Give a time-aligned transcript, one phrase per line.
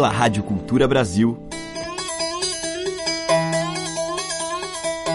[0.00, 1.38] pela Rádio Cultura Brasil.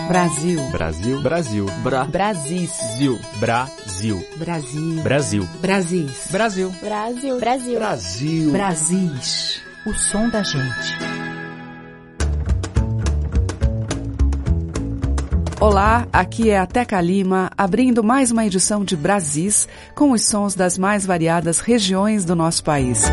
[0.07, 0.61] Brasil.
[0.69, 1.21] Brasil.
[1.23, 1.65] Brasil.
[1.81, 2.05] Bra.
[2.05, 2.69] Brasil.
[3.39, 4.23] Brasil.
[4.37, 4.93] Brasil.
[5.01, 5.01] Brasil.
[5.01, 5.47] Brasil.
[5.59, 6.71] Brasil.
[6.79, 7.39] Brasil.
[7.39, 7.79] Brasil.
[7.79, 8.51] Brasil.
[8.51, 9.61] Brasis.
[9.87, 11.15] O som da gente.
[15.59, 20.53] Olá, aqui é a Teca Lima, abrindo mais uma edição de Brasis com os sons
[20.53, 23.09] das mais variadas regiões do nosso país.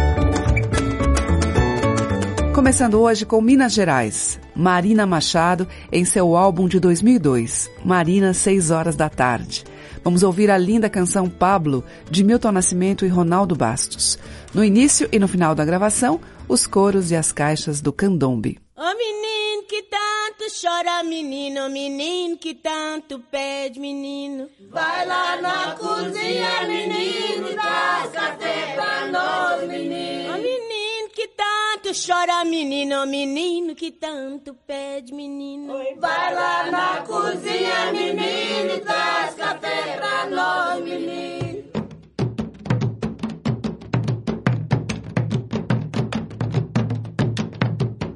[2.63, 4.39] Começando hoje com Minas Gerais.
[4.55, 9.65] Marina Machado em seu álbum de 2002, Marina, 6 horas da tarde.
[10.05, 14.17] Vamos ouvir a linda canção Pablo, de Milton Nascimento e Ronaldo Bastos.
[14.55, 18.61] No início e no final da gravação, os coros e as caixas do candombe.
[18.77, 24.49] Ô oh, menino que tanto chora, menino, menino que tanto pede, menino.
[24.71, 30.31] Vai lá na cozinha, menino, traz café pra nós, menino.
[30.31, 31.62] Ô oh, menino que tanto
[31.93, 35.75] chora, menino, menino que tanto pede, menino.
[35.99, 41.63] Vai lá na cozinha, menino, traz café pra nós, menino.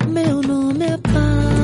[0.09, 1.56] Meu nome é Pablo,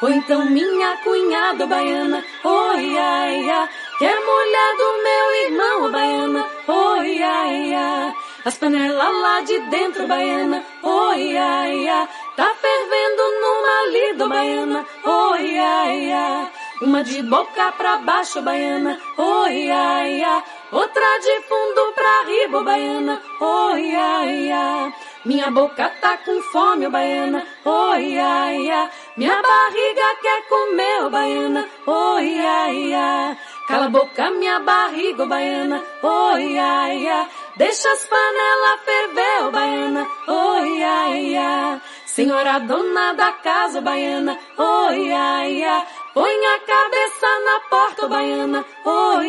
[0.00, 3.68] Ou então minha cunhada, baiana, oi, ai, ai.
[3.98, 8.14] Que é mulher do meu irmão, baiana, oi, ai, ai.
[8.44, 12.08] As panelas lá de dentro, baiana, oi, ai, ai.
[12.36, 16.50] Tá fervendo numa lido, baiana, oi, ai, ai.
[16.80, 20.44] Uma de boca pra baixo, baiana, oi, ai, ai.
[20.72, 24.92] olha de fundo pra riba, baiana, oh, ia, ia.
[25.24, 28.90] Minha boca tá com fome, oh, baiana, oh, ia, ia.
[29.18, 33.36] Minha barriga quer comer, oh, baiana, oh, ia, ia.
[33.66, 37.28] Cala a boca, minha barriga, oh, baiana, oh, ia, ia.
[37.56, 41.80] Deixa as panelas ferver, oh, baiana, oh, ia, ia.
[42.06, 45.86] Senhora dona da casa, oh, baiana, oh, ia, ia.
[46.14, 49.20] Põe a cabeça na porta, oh, baiana, oh.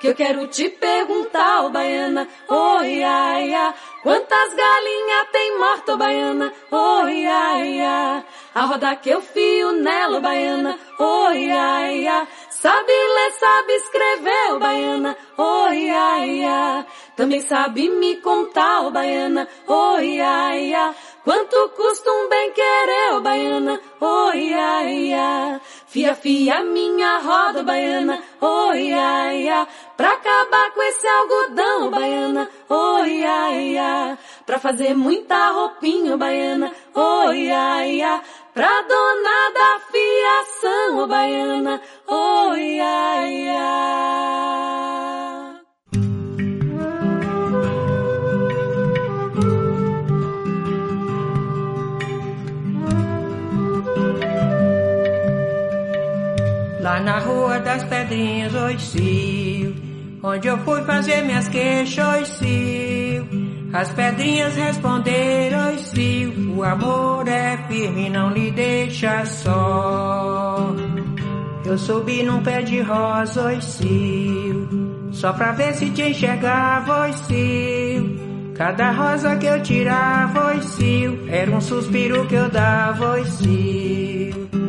[0.00, 3.74] Que eu quero te perguntar, oh, baiana, oh, ia, ia.
[4.02, 8.24] Quantas galinhas tem morto, oh, baiana, oh, ia, ia.
[8.54, 12.28] A roda que eu fio nela, oh, baiana, oh, ia, ia.
[12.48, 16.86] Sabe ler, sabe escrever, oh, baiana, oh, ia, ia.
[17.16, 20.94] Também sabe me contar, oh, baiana, oh, ia, ia.
[21.24, 25.60] Quanto custa um bem querer, oh, baiana, oh, ia, ia.
[25.86, 29.68] Fia, fia, minha roda, baiana, oh, ia, ia.
[29.96, 34.18] Pra acabar com esse algodão, baiana, oh, ia, ia.
[34.46, 38.22] Pra fazer muita roupinha, baiana, oh, ia, ia.
[38.54, 44.37] Pra dona da fiação, baiana, oh, ia, ia.
[56.98, 59.72] Lá na rua das pedrinhas, oi, cio,
[60.20, 63.28] onde eu fui fazer minhas queixas, oi, cio.
[63.72, 70.74] As pedrinhas responderam, oi, cio, o amor é firme, não lhe deixa só.
[71.64, 74.68] Eu subi num pé de rosa, oi, cio,
[75.12, 78.52] só pra ver se te enxergava, oi, cio.
[78.56, 84.67] Cada rosa que eu tirava, oi, cio, era um suspiro que eu dava, oi, cio.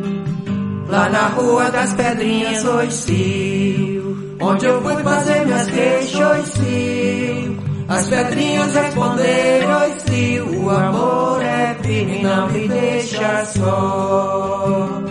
[0.90, 7.60] Lá na rua das pedrinhas, oi, cio, onde eu fui fazer minhas queixas, oi, cio.
[7.88, 15.09] As pedrinhas responderam, oi, cio, o amor é firme, não me deixa só.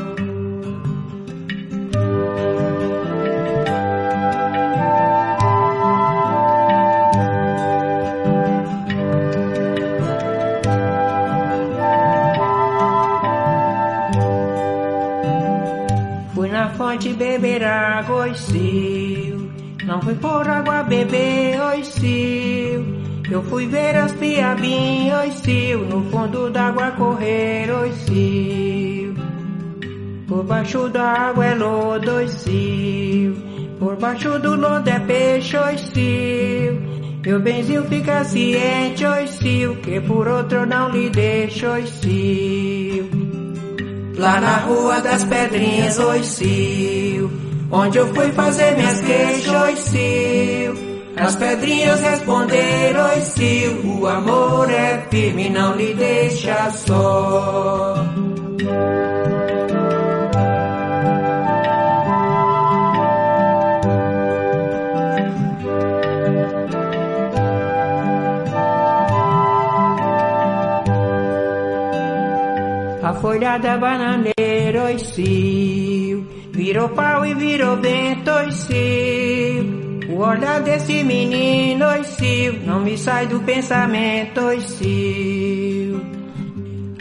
[16.89, 19.51] Fonte beber água, oi, cio.
[19.85, 22.83] Não fui por água beber, oi, cio.
[23.29, 25.85] Eu fui ver as piabinhas, oi, cio.
[25.85, 29.13] No fundo d'água correr, oi, cio.
[30.27, 33.35] Por baixo da água é lodo, oi, cio.
[33.77, 36.81] Por baixo do lodo é peixe, oi, cio.
[37.23, 39.75] Meu benzinho fica ciente, oi, cio.
[39.75, 43.18] Que por outro não lhe deixo, oi, cio.
[44.19, 47.31] Lá na rua das pedrinhas, oi, cio.
[47.71, 50.73] Onde eu fui fazer minhas queixas, cio.
[51.15, 54.01] As pedrinhas responderam, cio.
[54.01, 57.95] O amor é firme, não lhe deixa só.
[73.21, 76.25] Folha da bananeira, cio.
[76.51, 80.09] Virou pau e virou vento, oi, cio.
[80.09, 82.59] O olhar desse menino, oi, cio.
[82.65, 86.01] Não me sai do pensamento, oi, cio.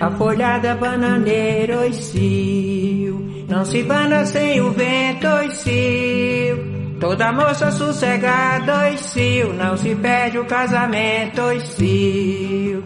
[0.01, 3.47] A folha da bananeira, cio.
[3.49, 6.79] Não se bana sem o vento, oi, cio.
[7.01, 9.53] Toda moça sossegada, cio.
[9.53, 12.83] Não se perde o casamento, oi, cio.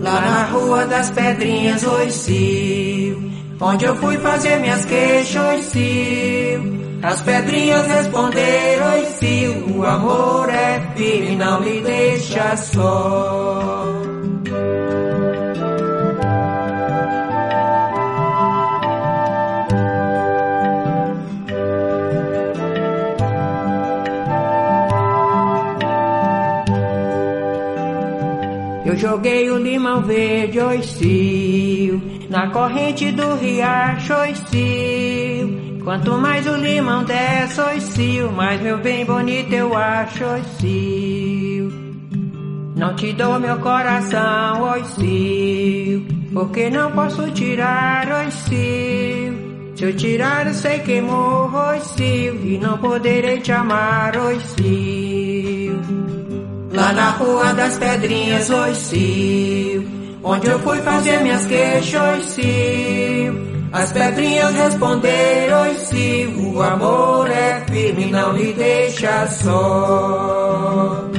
[0.00, 3.30] Lá na rua das pedrinhas, oi, cio.
[3.60, 6.80] Onde eu fui fazer minhas queixas, cio.
[7.02, 9.76] As pedrinhas responderam, oi, cio.
[9.76, 13.79] O amor é firme, não me deixa só.
[29.00, 35.80] Joguei o limão verde, oi, cio, na corrente do riacho, oi, cio.
[35.82, 41.72] Quanto mais o limão desce, oi, cio, mais meu bem bonito eu acho, oi, cio.
[42.76, 49.50] Não te dou meu coração, oi, cio, porque não posso tirar, oi, cio.
[49.76, 54.38] Se eu tirar, eu sei que morro, oi, cio, e não poderei te amar, oi,
[54.40, 55.09] cio.
[56.72, 59.84] Lá na rua das pedrinhas, oi, cio.
[60.22, 63.50] Onde eu fui fazer minhas queixas, cio.
[63.72, 71.09] As pedrinhas responderam se o amor é firme, não lhe deixa só.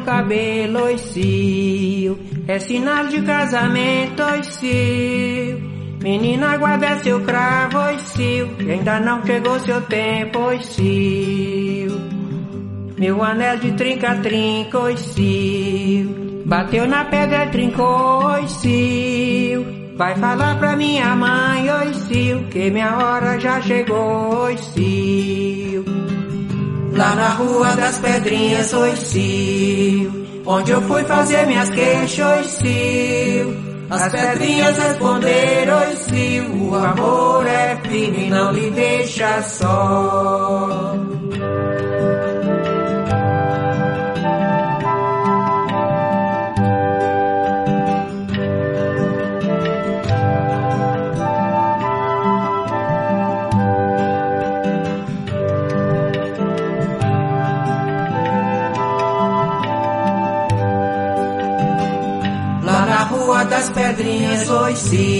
[0.00, 2.18] Cabelo, cio.
[2.46, 5.70] É sinal de casamento, cio.
[6.02, 8.48] Menina, guarda seu cravo, cio.
[8.58, 12.00] Ainda não chegou seu tempo, cio.
[12.98, 16.42] Meu anel de trinca-trinca, cio.
[16.46, 19.94] Bateu na pedra, trincou, cio.
[19.96, 21.66] Vai falar pra minha mãe,
[22.08, 22.44] cio.
[22.50, 25.49] Que minha hora já chegou, cio.
[27.00, 30.26] Lá na rua das pedrinhas, oi, cio.
[30.44, 33.56] Onde eu fui fazer minhas queixas, oi, cio.
[33.88, 36.68] As pedrinhas responderam, cio.
[36.68, 40.59] O amor é firme, não lhe deixa só.
[64.82, 65.19] Pedrinhas,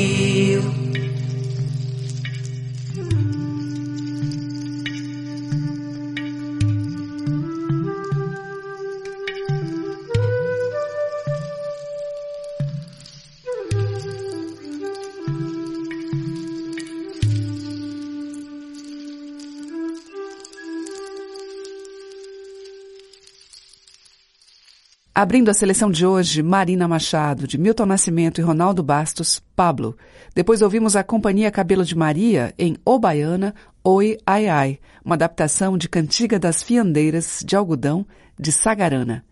[25.20, 29.94] Abrindo a seleção de hoje, Marina Machado, de Milton Nascimento e Ronaldo Bastos, Pablo.
[30.34, 35.76] Depois ouvimos a Companhia Cabelo de Maria em O Baiana, Oi Ai Ai, uma adaptação
[35.76, 38.06] de Cantiga das Fiandeiras de Algodão,
[38.38, 39.22] de Sagarana.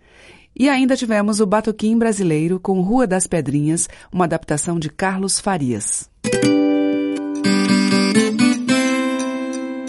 [0.54, 6.10] E ainda tivemos o Batuquim Brasileiro com Rua das Pedrinhas, uma adaptação de Carlos Farias.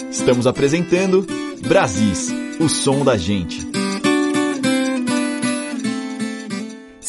[0.09, 1.27] Estamos apresentando
[1.67, 3.78] Brasis, o som da gente.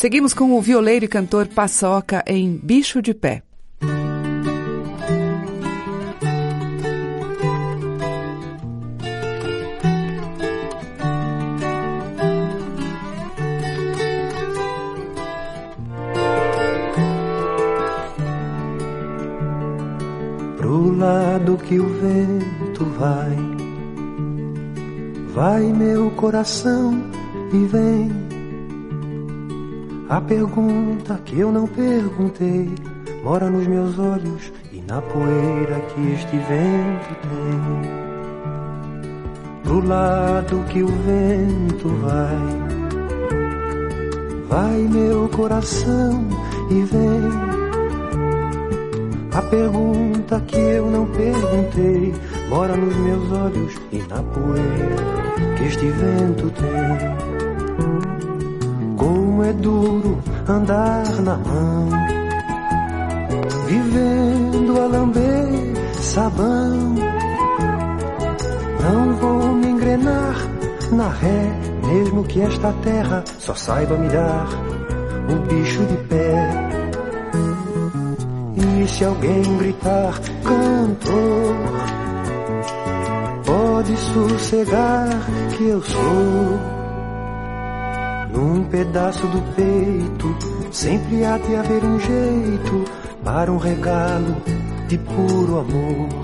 [0.00, 3.42] Seguimos com o violeiro e cantor Paçoca em Bicho de Pé.
[20.57, 23.37] Pro lado que o vento vai,
[25.35, 26.99] vai meu coração
[27.52, 28.19] e vem.
[30.11, 32.69] A pergunta que eu não perguntei
[33.23, 37.81] mora nos meus olhos e na poeira que este vento tem.
[39.62, 42.38] Pro lado que o vento vai,
[44.49, 46.26] vai meu coração
[46.71, 47.31] e vem.
[49.33, 52.12] A pergunta que eu não perguntei
[52.49, 54.97] mora nos meus olhos e na poeira
[55.57, 57.31] que este vento tem.
[59.61, 61.88] Duro andar na mão,
[63.67, 66.95] vivendo a lamber sabão.
[68.83, 70.35] Não vou me engrenar
[70.93, 71.52] na ré,
[71.87, 74.49] mesmo que esta terra só saiba me dar
[75.29, 76.71] o bicho de pé.
[78.57, 81.55] E se alguém gritar, cantor,
[83.45, 85.09] pode sossegar
[85.57, 86.79] que eu sou.
[88.70, 92.84] Pedaço do peito, sempre há de haver um jeito
[93.24, 94.36] para um regalo
[94.86, 96.19] de puro amor.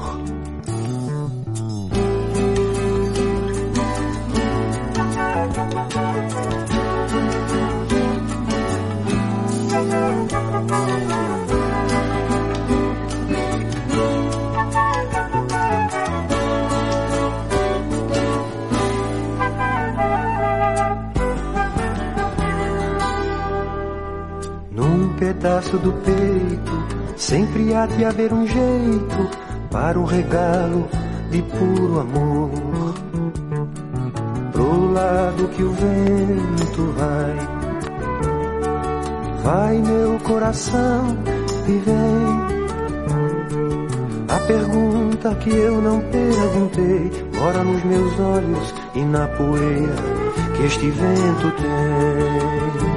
[27.96, 29.30] De haver um jeito
[29.70, 30.88] para um regalo
[31.30, 32.50] de puro amor.
[34.52, 37.36] Pro lado que o vento vai,
[39.42, 41.16] vai meu coração
[41.66, 42.56] e vem.
[44.28, 49.94] A pergunta que eu não perguntei mora nos meus olhos e na poeira
[50.56, 52.95] que este vento tem.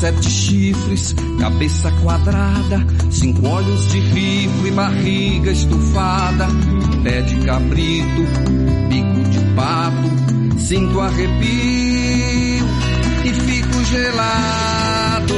[0.00, 6.48] Sete chifres, cabeça quadrada, cinco olhos de rifle, barriga estufada,
[7.04, 8.22] pé de cabrito,
[8.88, 12.66] bico de pato, sinto arrepio
[13.24, 15.34] e fico gelado.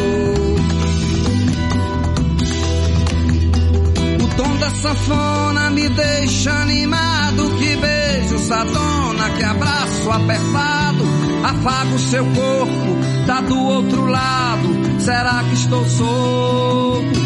[4.23, 11.05] O tom da sanfona me deixa animado, que beijo sadona, que abraço apertado,
[11.43, 14.69] afago seu corpo, tá do outro lado.
[15.01, 17.21] Será que estou solto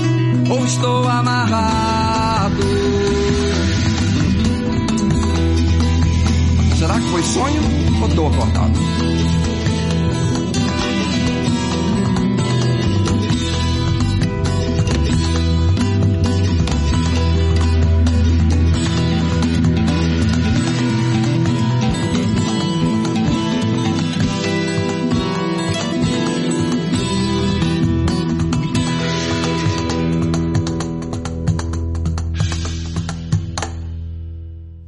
[0.50, 2.62] ou estou amarrado?
[6.79, 7.62] Será que foi sonho
[8.02, 9.26] ou tô acordado?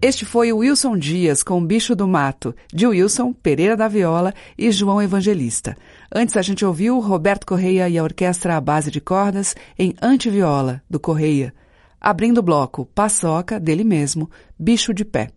[0.08, 4.72] Este foi o Wilson Dias com Bicho do Mato, de Wilson, Pereira da Viola e
[4.72, 5.76] João Evangelista.
[6.10, 10.80] Antes a gente ouviu Roberto Correia e a orquestra à base de cordas em Antiviola,
[10.88, 11.52] do Correia.
[12.00, 15.28] Abrindo o bloco, Paçoca, dele mesmo, Bicho de Pé.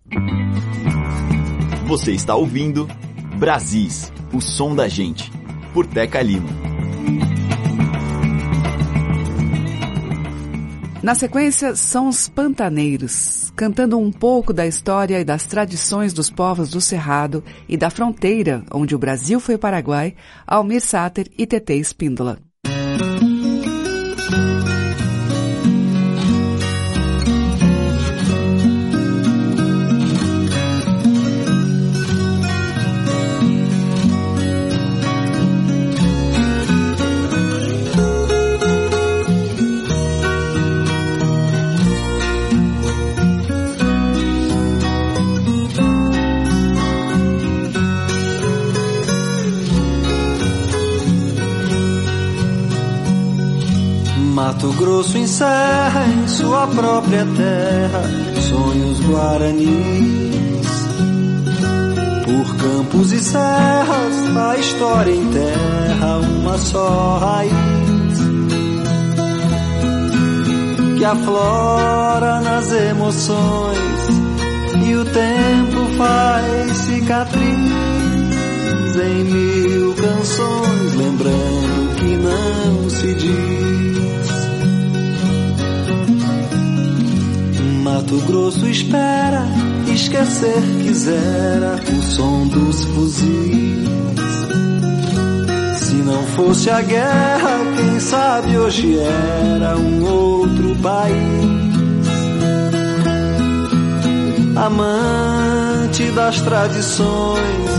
[1.86, 2.88] Você está ouvindo
[3.38, 5.30] Brasis, o som da gente,
[5.74, 6.48] por Teca Lima.
[11.04, 16.70] Na sequência, são os Pantaneiros, cantando um pouco da história e das tradições dos povos
[16.70, 22.51] do Cerrado e da fronteira onde o Brasil foi Paraguai, Almir Sater e Tetê Espíndola.
[55.42, 58.04] Encerra em sua própria terra
[58.42, 60.68] sonhos guaranis.
[62.26, 67.52] Por campos e serras a história enterra uma só raiz
[70.98, 74.08] que aflora nas emoções
[74.86, 77.42] e o tempo faz cicatriz
[78.96, 83.91] em mil canções, lembrando que não se diz.
[87.94, 89.44] Mato Grosso espera,
[89.94, 93.86] esquecer quisera o som dos fuzis.
[95.76, 102.08] Se não fosse a guerra, quem sabe hoje era um outro país.
[104.56, 107.72] Amante das tradições,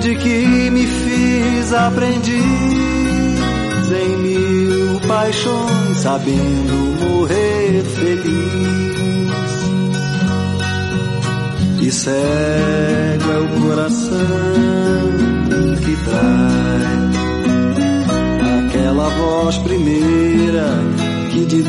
[0.00, 2.38] de que me fiz aprendiz
[3.92, 9.07] em mil paixões, sabendo morrer feliz.
[11.88, 14.10] E cego é o coração
[15.82, 17.16] que traz
[18.66, 20.66] aquela voz primeira
[21.32, 21.64] que de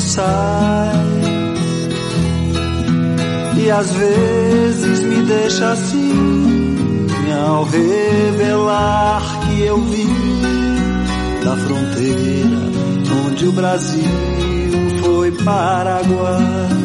[0.00, 0.96] sai.
[3.62, 7.06] E às vezes me deixa assim,
[7.46, 10.14] ao revelar que eu vim
[11.44, 12.56] da fronteira
[13.26, 14.02] onde o Brasil
[15.02, 16.83] foi Paraguai.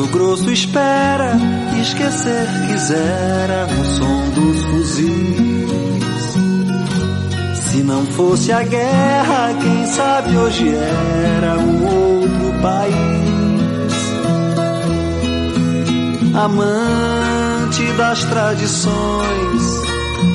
[0.00, 1.36] Mato Grosso espera,
[1.78, 5.68] esquecer quisera o som dos fuzis.
[7.54, 12.94] Se não fosse a guerra, quem sabe hoje era um outro país.
[16.34, 19.82] Amante das tradições,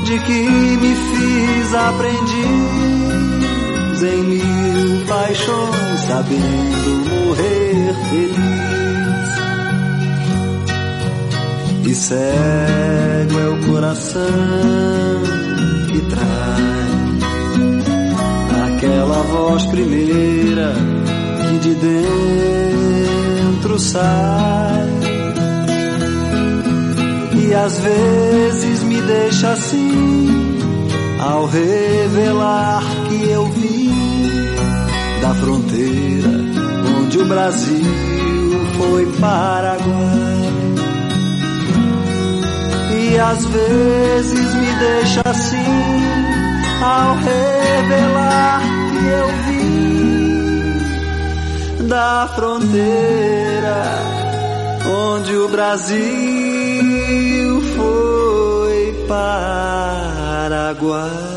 [0.06, 0.47] de que
[0.78, 2.84] me fiz aprendiz
[4.04, 8.54] em mil paixões, sabendo morrer feliz.
[11.95, 14.21] Cego é o coração
[15.88, 16.75] que traz
[18.67, 20.73] aquela voz primeira
[21.41, 24.89] que de dentro sai.
[27.34, 30.58] E às vezes me deixa assim,
[31.19, 33.93] ao revelar que eu vim
[35.21, 36.29] da fronteira
[36.99, 37.86] onde o Brasil
[38.77, 40.34] foi Paraguai
[43.15, 45.56] e às vezes me deixa assim
[46.84, 50.78] ao revelar que eu vim
[51.88, 53.84] da fronteira
[54.86, 55.95] onde o Brasil
[57.78, 59.06] foi
[60.17, 61.34] Paraguai.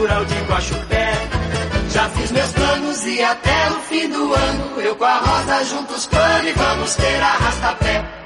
[0.00, 1.12] Natural de Guaxupé.
[1.90, 6.06] Já fiz meus planos e até o fim do ano eu com a rosa juntos
[6.06, 8.19] pano e vamos ter arrasta-pé.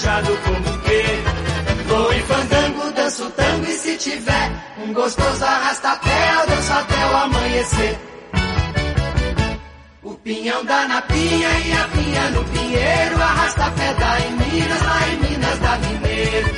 [0.00, 1.02] Viajado como que.
[1.86, 7.16] Vou em fandango, danço tango e se tiver um gostoso arrasta-pé, eu danço até o
[7.16, 7.98] amanhecer.
[10.02, 15.08] O pinhão dá na pinha e a pinha no pinheiro, arrasta pedra em Minas, lá
[15.08, 16.48] em Minas da Mineiro.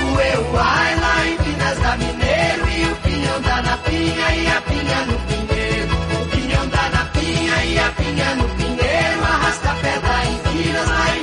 [0.00, 4.60] O Euai lá em Minas da Mineiro e o pinhão dá na pinha e a
[4.62, 5.94] pinha no pinheiro.
[6.22, 11.16] O pinhão dá na pinha e a pinha no pinheiro, arrasta pedra em Minas, lá
[11.16, 11.17] em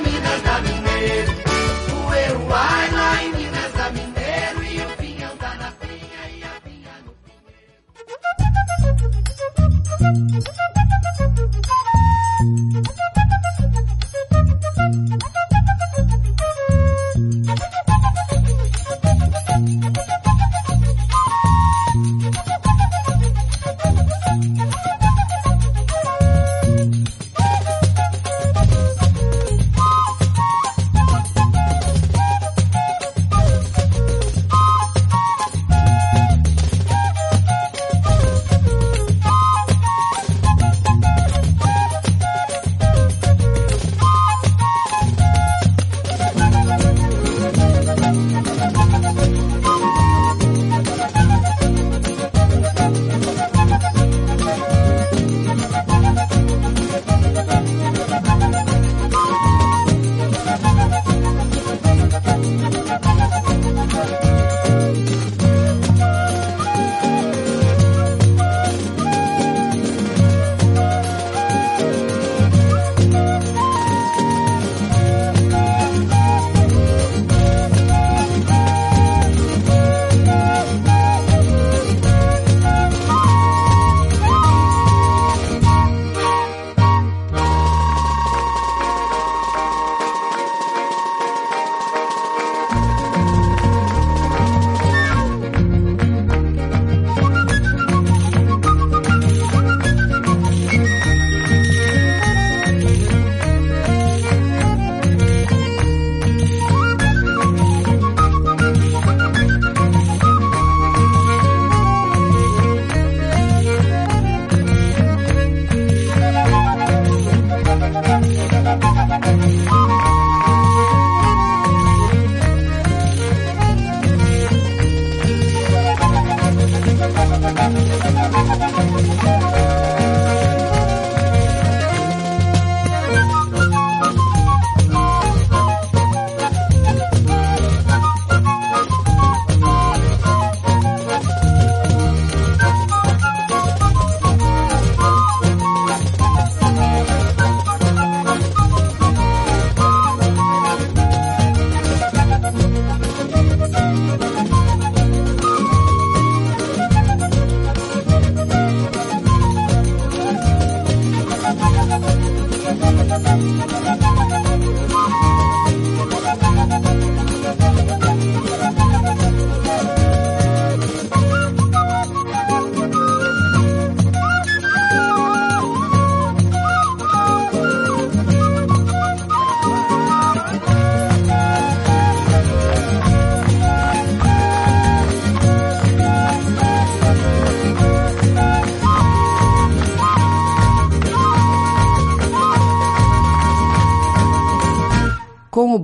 [10.14, 10.55] Thank you.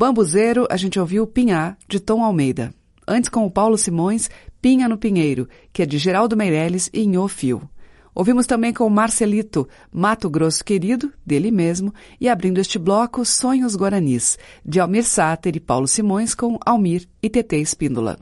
[0.01, 2.73] Bambuzeiro, a gente ouviu Pinhá, de Tom Almeida.
[3.07, 7.27] Antes, com o Paulo Simões, Pinha no Pinheiro, que é de Geraldo Meirelles e Inho
[7.27, 7.69] Fio.
[8.15, 14.39] Ouvimos também com Marcelito, Mato Grosso Querido, dele mesmo, e abrindo este bloco, Sonhos Guaranis,
[14.65, 18.17] de Almir Sater e Paulo Simões com Almir e TT Espíndola.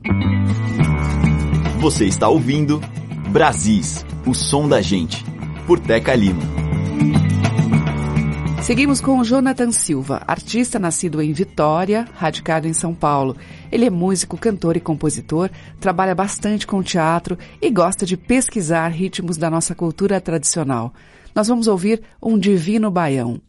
[1.80, 2.78] Você está ouvindo
[3.30, 5.24] Brasis, o som da gente,
[5.66, 6.69] por Teca Lima.
[8.62, 13.36] Seguimos com Jonathan Silva, artista nascido em Vitória, radicado em São Paulo.
[13.72, 15.50] Ele é músico, cantor e compositor,
[15.80, 20.94] trabalha bastante com teatro e gosta de pesquisar ritmos da nossa cultura tradicional.
[21.34, 23.40] Nós vamos ouvir um divino baião.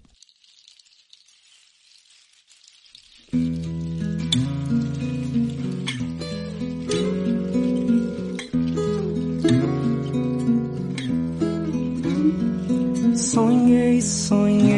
[13.15, 14.70] Sonhei, sonhei,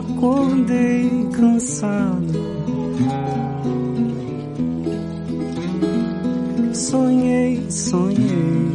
[0.00, 2.40] acordei cansado.
[6.72, 8.72] Sonhei, sonhei,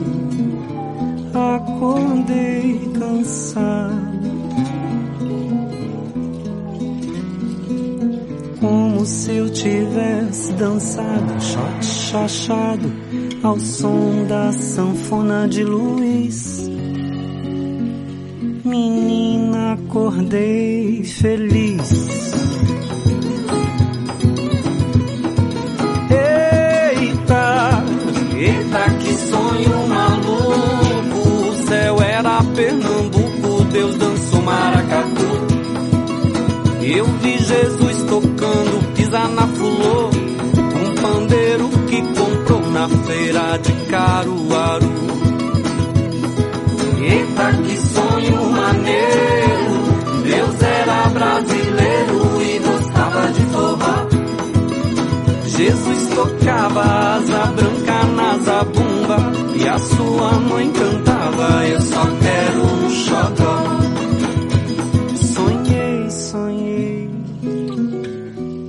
[1.33, 4.05] acordei cansado.
[8.59, 11.33] Como se eu tivesse dançado,
[11.81, 12.91] chachado,
[13.43, 16.65] ao som da sanfona de Luiz
[18.65, 19.24] menina,
[19.75, 21.91] acordei feliz.
[26.09, 27.83] Eita,
[28.37, 31.29] eita, que sonho maluco.
[31.49, 35.25] O céu era Pernambuco, Deus dançou maracatu.
[36.81, 40.09] Eu vi Jesus tocando, pisar na fulô.
[40.09, 45.04] Um pandeiro que comprou na feira de Caruaru.
[55.95, 59.17] Jesus tocava asa branca na zabumba
[59.55, 63.63] e a sua mãe cantava Eu só quero um xodó.
[65.33, 67.09] Sonhei, sonhei,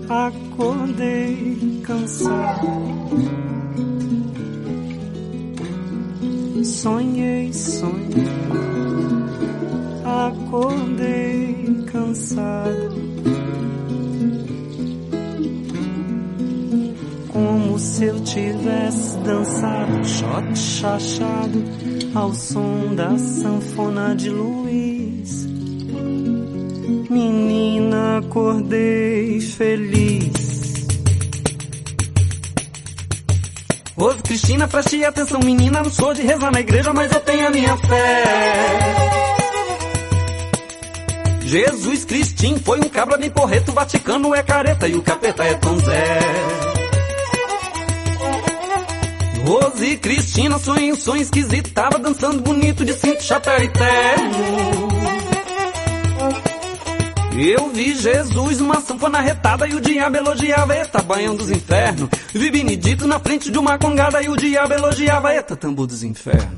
[0.09, 3.07] acordei cansado.
[6.64, 8.27] Sonhei, sonhei,
[10.05, 12.97] acordei cansado.
[17.97, 21.65] Se eu tivesse dançado, shot chachado,
[22.15, 25.47] ao som da sanfona de Luiz.
[27.09, 30.87] Menina, acordei feliz.
[33.97, 37.51] Ouve Cristina, preste atenção menina, não sou de rezar na igreja, mas eu tenho a
[37.51, 38.25] minha fé.
[41.47, 45.79] Jesus Cristim foi um cabra bem porreto, Vaticano é careta e o capeta é Tom
[45.79, 46.56] Zé.
[49.47, 54.89] Rose e Cristina, sonho, sonho esquisito, tava dançando bonito de cinto, chapéu e terno.
[57.39, 62.09] Eu vi Jesus numa sanfona retada e o diabo elogiava Eta, banhão dos infernos.
[62.35, 66.56] Vi Benedito na frente de uma congada e o diabo elogiava Eta, tambor dos infernos.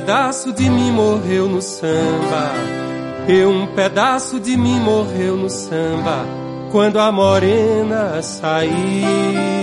[0.00, 2.52] Pedaço de mim morreu no samba.
[3.28, 6.24] E um pedaço de mim morreu no samba.
[6.72, 9.59] Quando a morena saiu.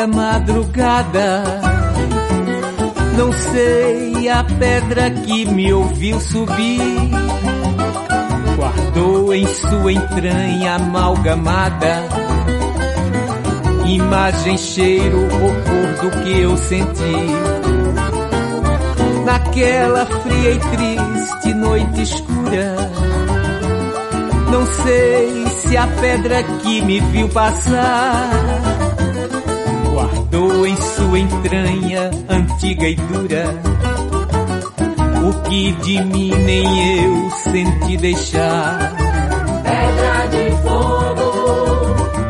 [0.00, 1.44] Fria madrugada.
[3.16, 7.10] Não sei a pedra que me ouviu subir,
[8.56, 12.04] guardou em sua entranha amalgamada.
[13.86, 17.16] Imagem, cheiro, cor do que eu senti.
[19.24, 22.76] Naquela fria e triste noite escura,
[24.50, 28.89] não sei se a pedra que me viu passar
[31.20, 33.44] entranha antiga e dura
[35.22, 38.92] o que de mim nem eu senti deixar.
[39.62, 41.28] Pedra de fogo,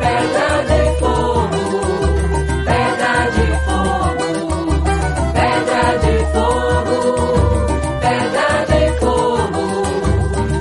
[0.01, 1.63] pedra de fogo,
[2.65, 4.29] pedra de fogo,
[5.35, 6.99] pedra de fogo,
[8.01, 9.65] pedra de fogo,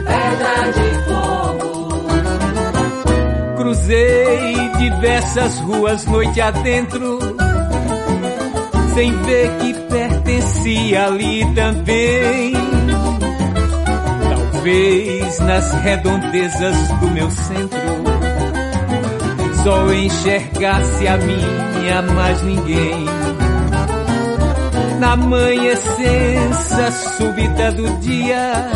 [0.06, 1.70] pedra de fogo.
[3.58, 7.20] Cruzei diversas ruas noite adentro,
[9.00, 12.54] sem ver que pertencia ali também.
[14.52, 17.80] Talvez nas redondezas do meu centro,
[19.64, 23.06] só enxergasse a minha mais ninguém.
[25.00, 28.70] Na manhã-sensa súbita do dia,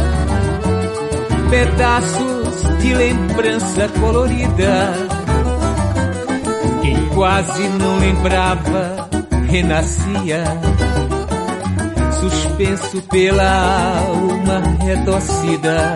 [1.49, 4.93] pedaços de lembrança colorida.
[6.81, 9.02] Quem quase não lembrava,
[9.53, 10.43] renascia,
[12.19, 15.95] suspenso pela alma retorcida.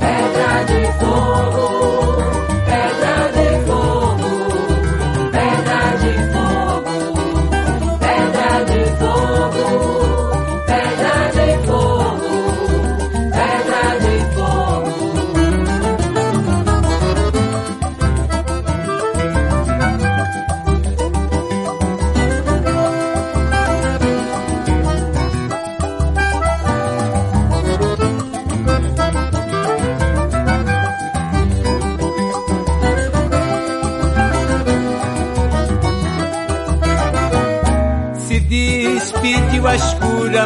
[0.00, 2.19] Pedra de fogo,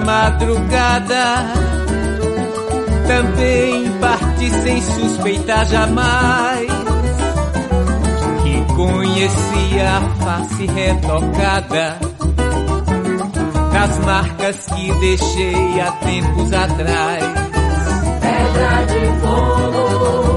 [0.05, 1.47] madrugada,
[3.09, 6.67] também parti sem suspeitar jamais.
[8.43, 11.99] Que conhecia a face retocada.
[13.73, 17.25] Das marcas que deixei há tempos atrás.
[18.21, 20.34] Pedra de fogo,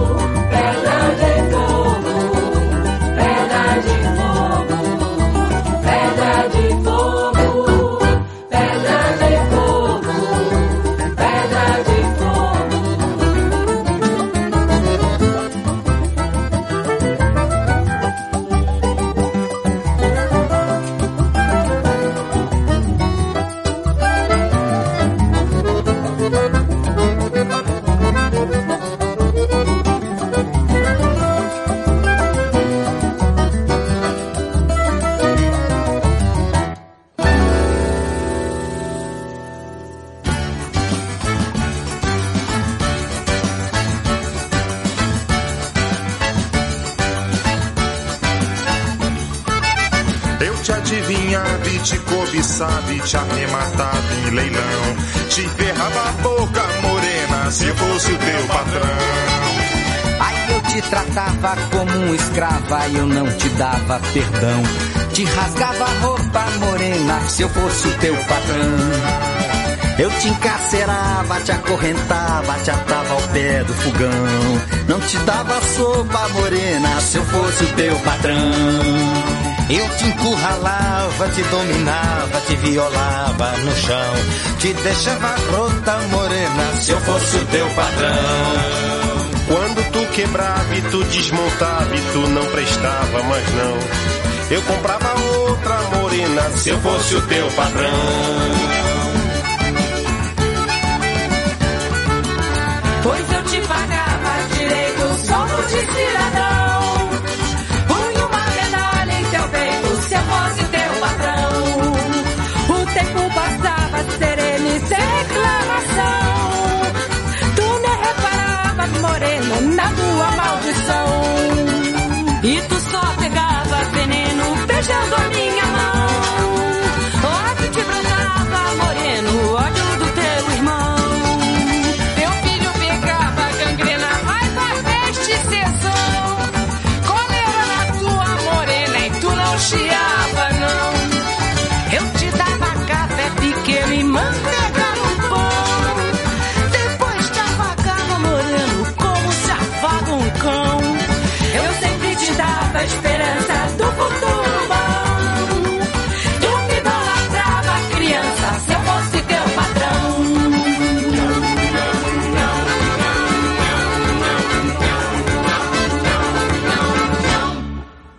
[52.92, 54.96] e te arrematava em leilão.
[55.30, 58.98] Te ferrava a boca morena se fosse o teu patrão.
[60.20, 64.64] Aí eu te tratava como um escrava e eu não te dava perdão.
[65.14, 69.37] Te rasgava a roupa morena se eu fosse o teu patrão.
[70.00, 74.12] Eu te encarcerava, te acorrentava, te atava ao pé do fogão.
[74.88, 78.38] Não te dava sopa morena se eu fosse o teu patrão.
[79.70, 84.14] Eu te encurralava, te dominava, te violava no chão.
[84.60, 88.88] Te deixava rota morena se eu fosse o teu patrão.
[89.48, 93.78] Quando tu quebrava e tu desmontava e tu não prestava, mas não.
[94.52, 98.97] Eu comprava outra morena se eu fosse o teu patrão.
[105.70, 106.57] du Sud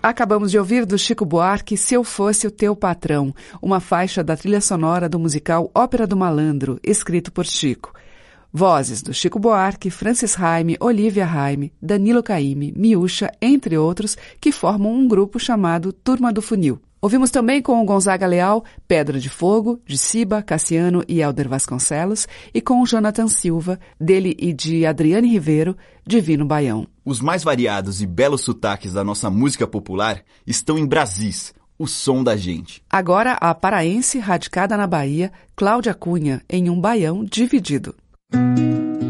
[0.09, 4.35] Acabamos de ouvir do Chico Buarque Se Eu Fosse o Teu Patrão, uma faixa da
[4.35, 7.93] trilha sonora do musical Ópera do Malandro, escrito por Chico.
[8.51, 14.95] Vozes do Chico Buarque, Francis Raime, Olivia Raime, Danilo Caime, Miúcha, entre outros, que formam
[14.95, 16.81] um grupo chamado Turma do Funil.
[17.01, 22.27] Ouvimos também com o Gonzaga Leal, Pedra de Fogo, de Ciba, Cassiano e Helder Vasconcelos,
[22.53, 26.89] e com o Jonathan Silva, dele e de Adriane Ribeiro, Divino Baião.
[27.05, 32.25] Os mais variados e belos sotaques da nossa música popular estão em Brasis, o som
[32.25, 32.83] da gente.
[32.91, 37.95] Agora a paraense radicada na Bahia, Cláudia Cunha, em um baião dividido.
[38.33, 39.08] Se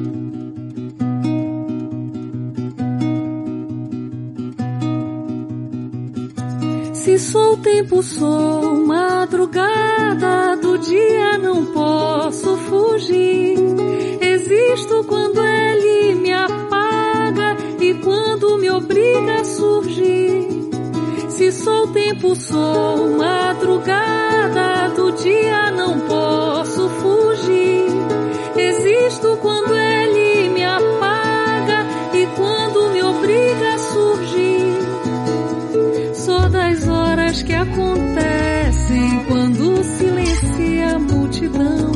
[7.19, 13.57] sou tempo, sou madrugada, do dia não posso fugir.
[14.21, 20.47] Existo quando ele me apaga e quando me obriga a surgir.
[21.29, 27.87] Se sou tempo, sou madrugada, do dia não posso fugir.
[28.57, 31.08] Existo quando ele me apaga
[37.59, 41.93] acontecem quando silencia a multidão.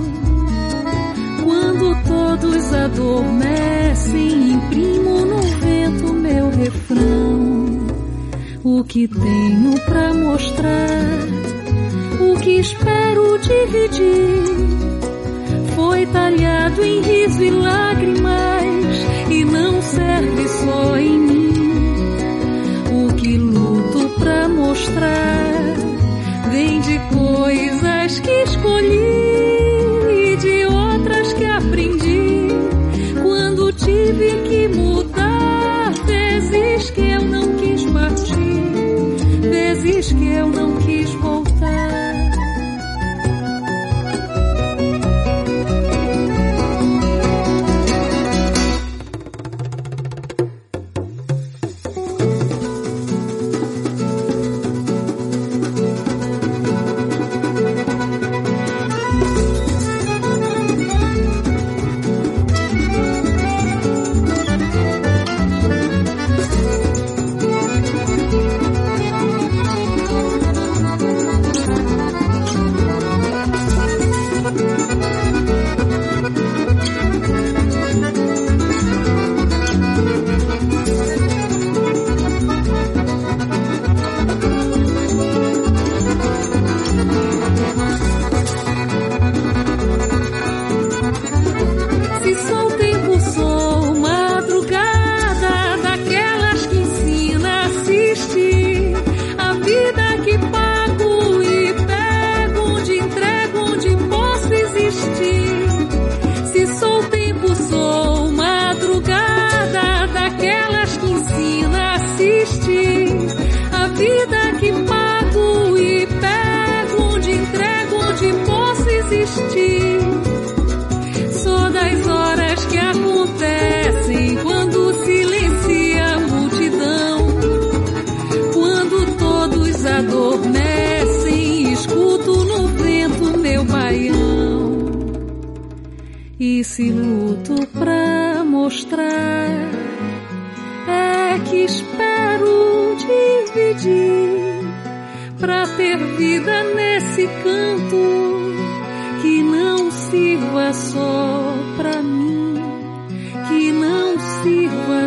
[1.44, 7.86] Quando todos adormecem, imprimo no vento meu refrão.
[8.64, 11.18] O que tenho pra mostrar,
[12.20, 14.42] o que espero dividir
[15.74, 18.96] foi talhado em riso e lágrimas
[19.30, 21.51] e não serve só em mim.
[24.72, 25.74] Mostrar.
[26.50, 29.31] Vem de coisas que escolhi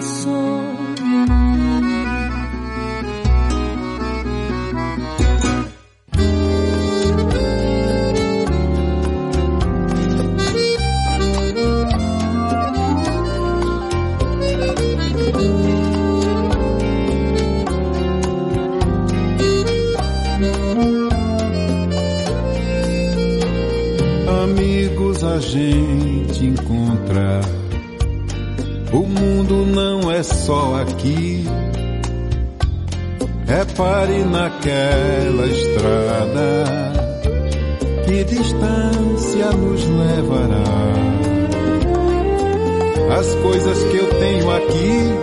[0.06, 0.75] 锁。
[34.66, 36.66] Naquela estrada.
[38.06, 40.64] Que distância nos levará?
[43.18, 45.14] As coisas que eu tenho aqui,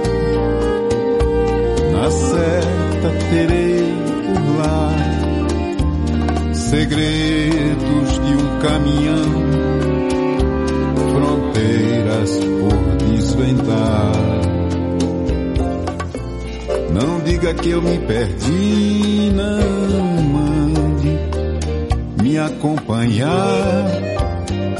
[1.93, 3.93] na certa terei
[4.27, 4.93] por lá
[6.55, 9.33] segredos de um caminhão,
[11.13, 12.31] fronteiras
[12.61, 14.13] por desvendar.
[16.93, 21.19] Não diga que eu me perdi, não mande
[22.23, 23.87] me acompanhar.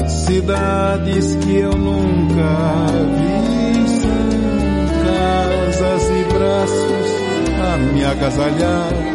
[0.07, 2.87] Cidades que eu nunca
[3.17, 4.29] vi são
[5.05, 7.09] casas e braços
[7.61, 9.13] a me agasalhar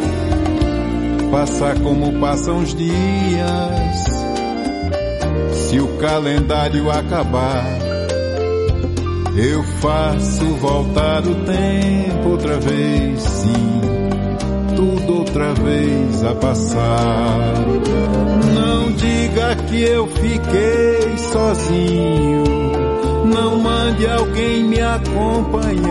[1.30, 4.04] passar como passam os dias.
[5.52, 7.64] Se o calendário acabar,
[9.36, 13.80] eu faço voltar o tempo outra vez, sim,
[14.78, 17.64] tudo outra vez a passar.
[18.54, 22.44] Não diga que eu fiquei sozinho,
[23.24, 25.82] não mande alguém me acompanhar.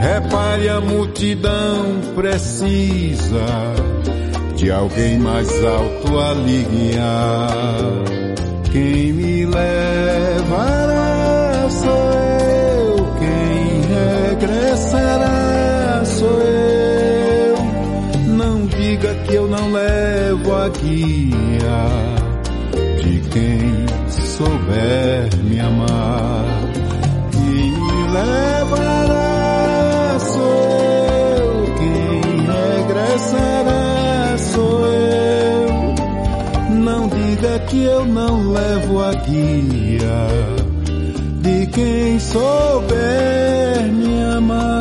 [0.00, 3.74] Repare a multidão precisa
[4.56, 7.50] de alguém mais alto a lhe guiar.
[8.72, 11.08] Quem me levará
[11.64, 12.17] eu,
[20.38, 21.84] levo a guia
[23.02, 26.44] de quem souber me amar.
[27.32, 29.18] Quem me levará
[32.46, 35.94] regressará sou eu.
[36.82, 40.28] Não diga que eu não levo a guia
[41.42, 44.77] de quem souber me amar.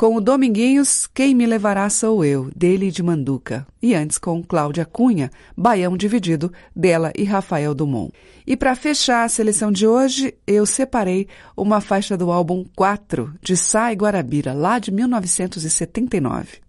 [0.00, 3.66] Com o Dominguinhos, Quem Me Levará Sou Eu, dele de Manduca.
[3.82, 8.10] E antes com Cláudia Cunha, Baião Dividido, dela e Rafael Dumont.
[8.46, 13.58] E para fechar a seleção de hoje, eu separei uma faixa do álbum 4, de
[13.58, 16.60] Sai Guarabira, lá de 1979.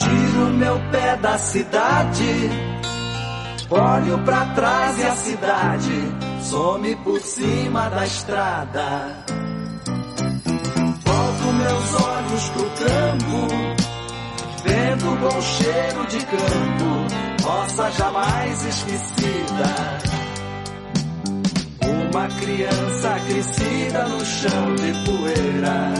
[0.00, 2.73] Tiro meu pé da cidade
[3.76, 9.24] Olho pra trás e a cidade some por cima da estrada.
[11.04, 13.48] Volto meus olhos pro campo,
[14.62, 19.98] vendo o bom cheiro de campo, roça jamais esquecida.
[22.12, 25.94] Uma criança crescida no chão de poeira.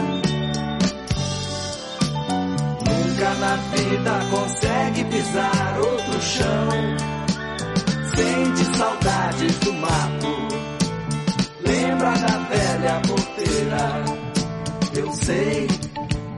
[2.86, 7.14] Nunca na vida consegue pisar outro chão
[8.16, 10.48] sente saudade do mato.
[11.66, 14.04] Lembra da velha porteira.
[14.94, 15.68] Eu sei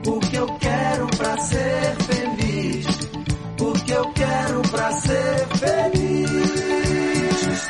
[0.07, 2.85] o que eu quero pra ser feliz.
[3.59, 6.27] O que eu quero pra ser feliz.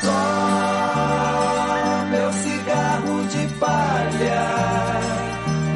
[0.01, 0.17] Só
[2.11, 4.45] meu cigarro de palha,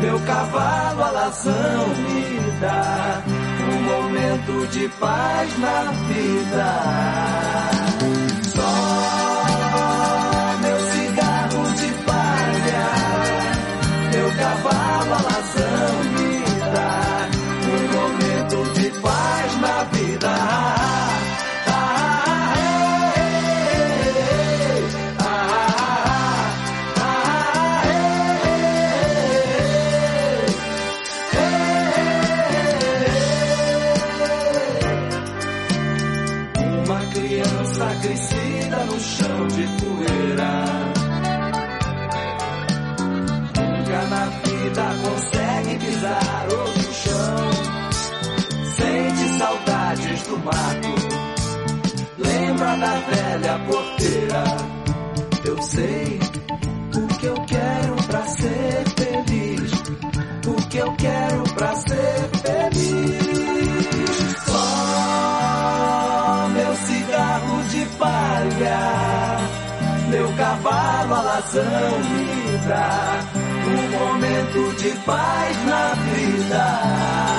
[0.01, 3.23] meu cavalo alazão me dá
[3.69, 7.90] um momento de paz na vida.
[50.51, 50.93] Mato.
[52.17, 54.43] Lembra da velha porteira.
[55.45, 56.19] Eu sei
[56.95, 59.71] o que eu quero pra ser feliz.
[60.47, 64.35] O que eu quero pra ser feliz.
[64.45, 64.61] Só
[66.53, 68.79] meu cigarro de palha,
[70.09, 73.19] meu cavalo alazão me dá
[73.67, 77.30] um momento de paz na vida.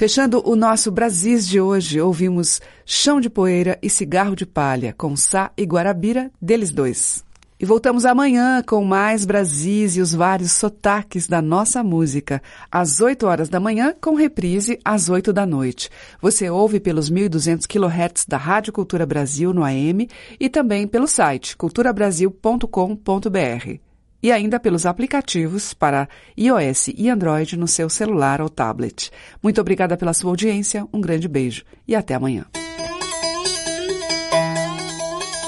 [0.00, 5.14] Fechando o nosso Brasis de hoje, ouvimos Chão de Poeira e Cigarro de Palha, com
[5.14, 7.22] Sá e Guarabira, deles dois.
[7.60, 12.40] E voltamos amanhã com mais Brasis e os vários sotaques da nossa música,
[12.72, 15.90] às 8 horas da manhã, com reprise às 8 da noite.
[16.22, 20.08] Você ouve pelos 1.200 kHz da Rádio Cultura Brasil no AM
[20.40, 23.89] e também pelo site culturabrasil.com.br
[24.22, 29.10] e ainda pelos aplicativos para iOS e Android no seu celular ou tablet.
[29.42, 32.44] Muito obrigada pela sua audiência, um grande beijo e até amanhã.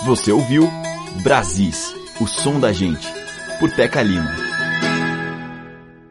[0.05, 0.69] Você ouviu
[1.23, 3.07] Brasis, o som da gente,
[3.61, 4.42] por Teca Lima.